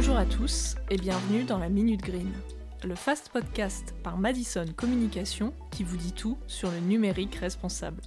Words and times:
Bonjour 0.00 0.16
à 0.16 0.26
tous 0.26 0.76
et 0.90 0.96
bienvenue 0.96 1.42
dans 1.42 1.58
la 1.58 1.68
Minute 1.68 2.02
Green, 2.02 2.30
le 2.84 2.94
fast 2.94 3.30
podcast 3.30 3.96
par 4.04 4.16
Madison 4.16 4.64
Communication 4.76 5.52
qui 5.72 5.82
vous 5.82 5.96
dit 5.96 6.12
tout 6.12 6.38
sur 6.46 6.70
le 6.70 6.78
numérique 6.78 7.34
responsable. 7.34 8.00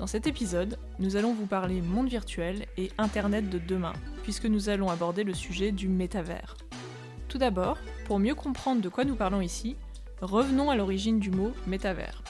Dans 0.00 0.08
cet 0.08 0.26
épisode, 0.26 0.80
nous 0.98 1.14
allons 1.14 1.34
vous 1.34 1.46
parler 1.46 1.80
monde 1.80 2.08
virtuel 2.08 2.66
et 2.76 2.90
Internet 2.98 3.48
de 3.48 3.60
demain, 3.60 3.92
puisque 4.24 4.46
nous 4.46 4.70
allons 4.70 4.88
aborder 4.88 5.22
le 5.22 5.34
sujet 5.34 5.70
du 5.70 5.86
métavers. 5.86 6.56
Tout 7.28 7.38
d'abord, 7.38 7.78
pour 8.06 8.18
mieux 8.18 8.34
comprendre 8.34 8.82
de 8.82 8.88
quoi 8.88 9.04
nous 9.04 9.14
parlons 9.14 9.40
ici, 9.40 9.76
revenons 10.20 10.68
à 10.68 10.74
l'origine 10.74 11.20
du 11.20 11.30
mot 11.30 11.52
métavers. 11.68 12.24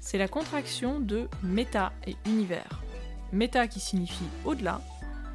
C'est 0.00 0.16
la 0.16 0.28
contraction 0.28 0.98
de 0.98 1.28
méta 1.42 1.92
et 2.06 2.16
univers. 2.24 2.80
Méta 3.32 3.68
qui 3.68 3.80
signifie 3.80 4.24
au-delà 4.46 4.80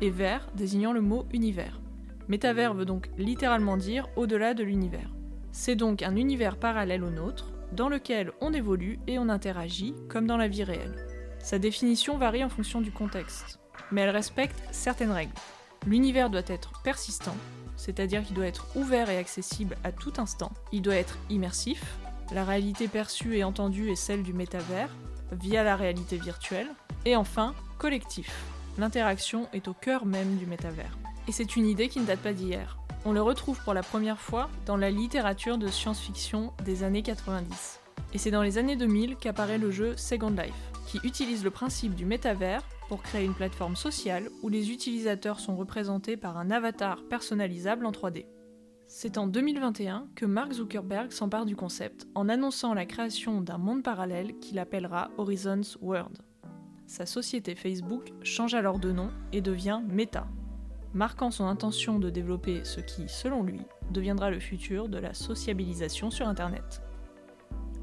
et 0.01 0.09
vers 0.09 0.47
désignant 0.55 0.93
le 0.93 1.01
mot 1.01 1.25
univers. 1.31 1.79
Métavers 2.27 2.73
veut 2.73 2.85
donc 2.85 3.09
littéralement 3.17 3.77
dire 3.77 4.07
au-delà 4.15 4.53
de 4.53 4.63
l'univers. 4.63 5.13
C'est 5.51 5.75
donc 5.75 6.03
un 6.03 6.15
univers 6.15 6.57
parallèle 6.57 7.03
au 7.03 7.09
nôtre, 7.09 7.53
dans 7.71 7.89
lequel 7.89 8.31
on 8.41 8.53
évolue 8.53 8.99
et 9.07 9.19
on 9.19 9.29
interagit 9.29 9.93
comme 10.09 10.27
dans 10.27 10.37
la 10.37 10.47
vie 10.47 10.63
réelle. 10.63 10.95
Sa 11.39 11.59
définition 11.59 12.17
varie 12.17 12.43
en 12.43 12.49
fonction 12.49 12.81
du 12.81 12.91
contexte, 12.91 13.59
mais 13.91 14.01
elle 14.01 14.09
respecte 14.09 14.61
certaines 14.71 15.11
règles. 15.11 15.33
L'univers 15.85 16.29
doit 16.29 16.41
être 16.47 16.81
persistant, 16.83 17.35
c'est-à-dire 17.75 18.23
qu'il 18.23 18.35
doit 18.35 18.47
être 18.47 18.67
ouvert 18.75 19.09
et 19.09 19.17
accessible 19.17 19.77
à 19.83 19.91
tout 19.91 20.13
instant. 20.17 20.51
Il 20.71 20.81
doit 20.81 20.95
être 20.95 21.17
immersif, 21.29 21.97
la 22.33 22.43
réalité 22.43 22.87
perçue 22.87 23.37
et 23.37 23.43
entendue 23.43 23.89
est 23.89 23.95
celle 23.95 24.23
du 24.23 24.33
métavers, 24.33 24.93
via 25.31 25.63
la 25.63 25.75
réalité 25.75 26.17
virtuelle. 26.17 26.67
Et 27.05 27.15
enfin, 27.15 27.53
collectif. 27.77 28.56
L'interaction 28.77 29.47
est 29.53 29.67
au 29.67 29.73
cœur 29.73 30.05
même 30.05 30.37
du 30.37 30.45
métavers. 30.45 30.97
Et 31.27 31.31
c'est 31.31 31.55
une 31.55 31.65
idée 31.65 31.89
qui 31.89 31.99
ne 31.99 32.05
date 32.05 32.19
pas 32.19 32.33
d'hier. 32.33 32.77
On 33.05 33.11
le 33.11 33.21
retrouve 33.21 33.59
pour 33.63 33.73
la 33.73 33.83
première 33.83 34.19
fois 34.19 34.49
dans 34.65 34.77
la 34.77 34.91
littérature 34.91 35.57
de 35.57 35.67
science-fiction 35.67 36.53
des 36.63 36.83
années 36.83 37.01
90. 37.01 37.79
Et 38.13 38.17
c'est 38.17 38.31
dans 38.31 38.43
les 38.43 38.57
années 38.57 38.75
2000 38.75 39.15
qu'apparaît 39.15 39.57
le 39.57 39.71
jeu 39.71 39.97
Second 39.97 40.29
Life, 40.29 40.71
qui 40.85 40.99
utilise 41.03 41.43
le 41.43 41.49
principe 41.49 41.95
du 41.95 42.05
métavers 42.05 42.63
pour 42.87 43.01
créer 43.01 43.25
une 43.25 43.33
plateforme 43.33 43.75
sociale 43.75 44.29
où 44.43 44.49
les 44.49 44.71
utilisateurs 44.71 45.39
sont 45.39 45.55
représentés 45.55 46.15
par 46.15 46.37
un 46.37 46.51
avatar 46.51 47.03
personnalisable 47.09 47.85
en 47.85 47.91
3D. 47.91 48.25
C'est 48.87 49.17
en 49.17 49.27
2021 49.27 50.07
que 50.15 50.25
Mark 50.25 50.53
Zuckerberg 50.53 51.11
s'empare 51.11 51.45
du 51.45 51.55
concept 51.55 52.07
en 52.15 52.29
annonçant 52.29 52.73
la 52.73 52.85
création 52.85 53.41
d'un 53.41 53.57
monde 53.57 53.83
parallèle 53.83 54.37
qu'il 54.39 54.59
appellera 54.59 55.09
Horizons 55.17 55.77
World. 55.81 56.26
Sa 56.87 57.05
société 57.05 57.53
Facebook 57.53 58.13
change 58.23 58.53
alors 58.53 58.79
de 58.79 58.93
nom 58.93 59.09
et 59.33 59.41
devient 59.41 59.81
Meta, 59.89 60.25
marquant 60.93 61.31
son 61.31 61.45
intention 61.45 61.99
de 61.99 62.09
développer 62.09 62.63
ce 62.63 62.79
qui, 62.79 63.09
selon 63.09 63.43
lui, 63.43 63.59
deviendra 63.91 64.31
le 64.31 64.39
futur 64.39 64.87
de 64.87 64.97
la 64.97 65.13
sociabilisation 65.13 66.09
sur 66.09 66.29
Internet. 66.29 66.81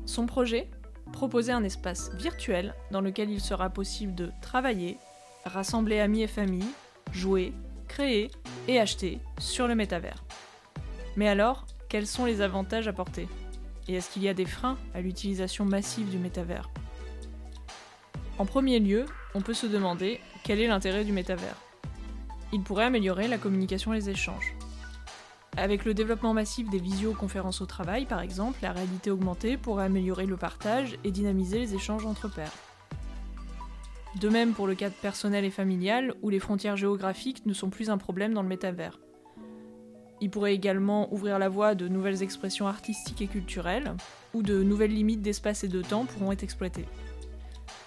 Son 0.06 0.24
projet? 0.24 0.70
Proposer 1.12 1.52
un 1.52 1.64
espace 1.64 2.14
virtuel 2.14 2.74
dans 2.90 3.02
lequel 3.02 3.30
il 3.30 3.42
sera 3.42 3.68
possible 3.68 4.14
de 4.14 4.30
travailler, 4.40 4.96
rassembler 5.44 6.00
amis 6.00 6.22
et 6.22 6.26
familles, 6.26 6.64
jouer, 7.12 7.52
créer 7.88 8.30
et 8.68 8.80
acheter 8.80 9.20
sur 9.38 9.68
le 9.68 9.74
métavers. 9.74 10.24
Mais 11.16 11.28
alors, 11.28 11.66
quels 11.90 12.06
sont 12.06 12.24
les 12.24 12.40
avantages 12.40 12.88
apportés? 12.88 13.28
Et 13.86 13.94
est-ce 13.96 14.10
qu'il 14.10 14.22
y 14.22 14.30
a 14.30 14.34
des 14.34 14.46
freins 14.46 14.78
à 14.94 15.02
l'utilisation 15.02 15.66
massive 15.66 16.08
du 16.08 16.18
métavers? 16.18 16.70
En 18.38 18.46
premier 18.46 18.80
lieu, 18.80 19.06
on 19.34 19.40
peut 19.40 19.54
se 19.54 19.66
demander 19.66 20.20
quel 20.42 20.60
est 20.60 20.66
l'intérêt 20.66 21.04
du 21.04 21.12
métavers 21.12 21.56
il 22.54 22.62
pourrait 22.62 22.84
améliorer 22.84 23.26
la 23.26 23.36
communication 23.36 23.92
et 23.92 23.96
les 23.96 24.10
échanges. 24.10 24.54
Avec 25.56 25.84
le 25.84 25.92
développement 25.92 26.34
massif 26.34 26.70
des 26.70 26.78
visioconférences 26.78 27.60
au 27.60 27.66
travail, 27.66 28.06
par 28.06 28.20
exemple, 28.20 28.58
la 28.62 28.72
réalité 28.72 29.10
augmentée 29.10 29.56
pourrait 29.56 29.86
améliorer 29.86 30.26
le 30.26 30.36
partage 30.36 30.96
et 31.02 31.10
dynamiser 31.10 31.58
les 31.58 31.74
échanges 31.74 32.06
entre 32.06 32.32
pairs. 32.32 32.52
De 34.20 34.28
même 34.28 34.52
pour 34.52 34.68
le 34.68 34.76
cadre 34.76 34.94
personnel 34.94 35.44
et 35.44 35.50
familial, 35.50 36.14
où 36.22 36.30
les 36.30 36.38
frontières 36.38 36.76
géographiques 36.76 37.44
ne 37.44 37.52
sont 37.52 37.70
plus 37.70 37.90
un 37.90 37.98
problème 37.98 38.32
dans 38.32 38.42
le 38.42 38.48
métavers. 38.48 39.00
Il 40.20 40.30
pourrait 40.30 40.54
également 40.54 41.12
ouvrir 41.12 41.40
la 41.40 41.48
voie 41.48 41.74
de 41.74 41.88
nouvelles 41.88 42.22
expressions 42.22 42.68
artistiques 42.68 43.20
et 43.20 43.26
culturelles, 43.26 43.94
où 44.32 44.42
de 44.42 44.62
nouvelles 44.62 44.94
limites 44.94 45.22
d'espace 45.22 45.64
et 45.64 45.68
de 45.68 45.82
temps 45.82 46.04
pourront 46.04 46.30
être 46.30 46.44
exploitées. 46.44 46.86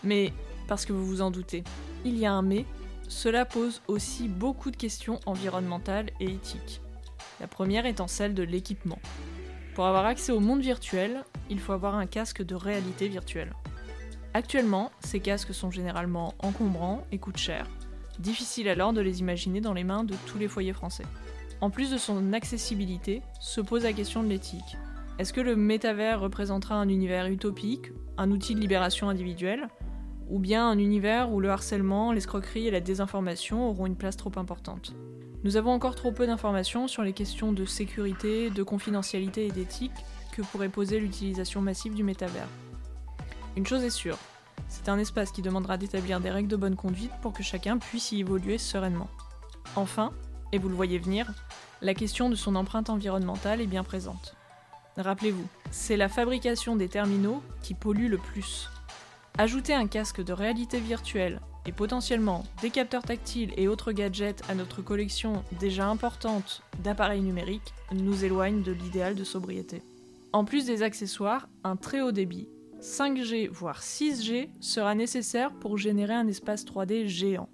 Mais, 0.07 0.31
parce 0.69 0.85
que 0.85 0.93
vous 0.93 1.05
vous 1.05 1.21
en 1.21 1.31
doutez, 1.31 1.65
il 2.05 2.17
y 2.17 2.25
a 2.25 2.31
un 2.31 2.41
mais 2.41 2.65
cela 3.09 3.43
pose 3.43 3.81
aussi 3.87 4.29
beaucoup 4.29 4.71
de 4.71 4.77
questions 4.77 5.19
environnementales 5.25 6.11
et 6.21 6.31
éthiques. 6.31 6.81
La 7.41 7.47
première 7.47 7.85
étant 7.85 8.07
celle 8.07 8.33
de 8.33 8.43
l'équipement. 8.43 8.99
Pour 9.75 9.85
avoir 9.85 10.05
accès 10.05 10.31
au 10.31 10.39
monde 10.39 10.61
virtuel, 10.61 11.25
il 11.49 11.59
faut 11.59 11.73
avoir 11.73 11.95
un 11.95 12.05
casque 12.05 12.41
de 12.41 12.55
réalité 12.55 13.09
virtuelle. 13.09 13.53
Actuellement, 14.33 14.91
ces 15.01 15.19
casques 15.19 15.53
sont 15.53 15.71
généralement 15.71 16.33
encombrants 16.39 17.05
et 17.11 17.17
coûtent 17.17 17.35
cher. 17.35 17.67
Difficile 18.19 18.69
alors 18.69 18.93
de 18.93 19.01
les 19.01 19.19
imaginer 19.19 19.59
dans 19.59 19.73
les 19.73 19.83
mains 19.83 20.05
de 20.05 20.15
tous 20.25 20.37
les 20.37 20.47
foyers 20.47 20.73
français. 20.73 21.05
En 21.59 21.69
plus 21.69 21.91
de 21.91 21.97
son 21.97 22.31
accessibilité, 22.31 23.21
se 23.41 23.59
pose 23.59 23.83
la 23.83 23.91
question 23.91 24.23
de 24.23 24.29
l'éthique. 24.29 24.77
Est-ce 25.19 25.33
que 25.33 25.41
le 25.41 25.57
métavers 25.57 26.21
représentera 26.21 26.75
un 26.75 26.87
univers 26.87 27.27
utopique, 27.27 27.91
un 28.17 28.31
outil 28.31 28.55
de 28.55 28.59
libération 28.59 29.09
individuelle, 29.09 29.67
ou 30.29 30.39
bien 30.39 30.69
un 30.69 30.77
univers 30.77 31.31
où 31.31 31.39
le 31.39 31.49
harcèlement, 31.49 32.11
l'escroquerie 32.11 32.67
et 32.67 32.71
la 32.71 32.81
désinformation 32.81 33.69
auront 33.69 33.85
une 33.85 33.95
place 33.95 34.17
trop 34.17 34.31
importante. 34.37 34.93
Nous 35.43 35.55
avons 35.55 35.71
encore 35.71 35.95
trop 35.95 36.11
peu 36.11 36.27
d'informations 36.27 36.87
sur 36.87 37.03
les 37.03 37.13
questions 37.13 37.53
de 37.53 37.65
sécurité, 37.65 38.49
de 38.49 38.63
confidentialité 38.63 39.47
et 39.47 39.51
d'éthique 39.51 39.91
que 40.33 40.41
pourrait 40.41 40.69
poser 40.69 40.99
l'utilisation 40.99 41.61
massive 41.61 41.93
du 41.93 42.03
métavers. 42.03 42.47
Une 43.55 43.65
chose 43.65 43.83
est 43.83 43.89
sûre, 43.89 44.17
c'est 44.67 44.89
un 44.89 44.99
espace 44.99 45.31
qui 45.31 45.41
demandera 45.41 45.77
d'établir 45.77 46.19
des 46.19 46.29
règles 46.29 46.49
de 46.49 46.55
bonne 46.55 46.75
conduite 46.75 47.11
pour 47.21 47.33
que 47.33 47.43
chacun 47.43 47.77
puisse 47.77 48.11
y 48.11 48.19
évoluer 48.19 48.57
sereinement. 48.57 49.09
Enfin, 49.75 50.11
et 50.51 50.57
vous 50.57 50.69
le 50.69 50.75
voyez 50.75 50.97
venir, 50.97 51.31
la 51.81 51.93
question 51.93 52.29
de 52.29 52.35
son 52.35 52.55
empreinte 52.55 52.89
environnementale 52.89 53.61
est 53.61 53.67
bien 53.67 53.83
présente. 53.83 54.35
Rappelez-vous, 54.97 55.47
c'est 55.71 55.97
la 55.97 56.09
fabrication 56.09 56.75
des 56.75 56.89
terminaux 56.89 57.41
qui 57.61 57.73
pollue 57.73 58.09
le 58.09 58.17
plus. 58.17 58.69
Ajouter 59.39 59.75
un 59.75 59.85
casque 59.85 60.23
de 60.23 60.33
réalité 60.33 60.79
virtuelle 60.79 61.41
et 61.67 61.71
potentiellement 61.71 62.43
des 62.63 62.71
capteurs 62.71 63.03
tactiles 63.03 63.53
et 63.55 63.67
autres 63.67 63.91
gadgets 63.91 64.41
à 64.49 64.55
notre 64.55 64.81
collection 64.81 65.43
déjà 65.59 65.87
importante 65.87 66.63
d'appareils 66.83 67.21
numériques 67.21 67.75
nous 67.93 68.25
éloigne 68.25 68.63
de 68.63 68.71
l'idéal 68.71 69.13
de 69.13 69.23
sobriété. 69.23 69.83
En 70.33 70.43
plus 70.43 70.65
des 70.65 70.81
accessoires, 70.81 71.49
un 71.63 71.75
très 71.75 72.01
haut 72.01 72.11
débit, 72.11 72.49
5G 72.81 73.47
voire 73.49 73.81
6G, 73.81 74.49
sera 74.59 74.95
nécessaire 74.95 75.51
pour 75.53 75.77
générer 75.77 76.15
un 76.15 76.27
espace 76.27 76.65
3D 76.65 77.05
géant. 77.05 77.49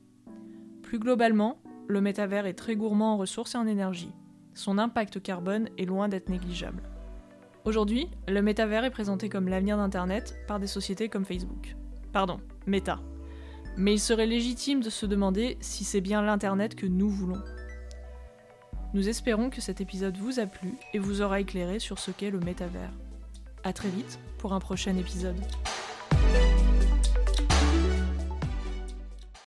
Plus 0.84 1.00
globalement, 1.00 1.62
le 1.88 2.00
métavers 2.00 2.46
est 2.46 2.54
très 2.54 2.78
gourmand 2.78 3.16
en 3.16 3.18
ressources 3.18 3.56
et 3.56 3.58
en 3.58 3.68
énergie. 3.68 4.14
Son 4.54 4.78
impact 4.78 5.22
carbone 5.22 5.68
est 5.78 5.86
loin 5.86 6.08
d'être 6.08 6.30
négligeable. 6.30 6.84
Aujourd'hui, 7.66 8.10
le 8.28 8.42
métavers 8.42 8.84
est 8.84 8.92
présenté 8.92 9.30
comme 9.30 9.48
l'avenir 9.48 9.78
d'Internet 9.78 10.36
par 10.48 10.60
des 10.60 10.68
sociétés 10.68 11.08
comme 11.08 11.24
Facebook. 11.24 11.78
Pardon, 12.12 12.42
Meta. 12.68 13.00
Mais 13.78 13.94
il 13.94 14.00
serait 14.00 14.26
légitime 14.26 14.82
de 14.82 14.90
se 14.90 15.06
demander 15.06 15.58
si 15.62 15.86
c'est 15.86 16.02
bien 16.02 16.22
l'Internet 16.22 16.76
que 16.76 16.86
nous 16.86 17.10
voulons. 17.10 17.42
Nous 18.94 19.08
espérons 19.08 19.50
que 19.50 19.62
cet 19.62 19.80
épisode 19.80 20.18
vous 20.18 20.42
a 20.42 20.46
plu 20.46 20.74
et 20.94 21.00
vous 21.00 21.22
aura 21.22 21.40
éclairé 21.40 21.80
sur 21.80 22.00
ce 22.00 22.12
qu'est 22.12 22.32
le 22.32 22.40
métavers. 22.40 22.92
A 23.64 23.72
très 23.72 23.90
vite 23.90 24.20
pour 24.40 24.52
un 24.54 24.60
prochain 24.60 24.98
épisode. 24.98 25.40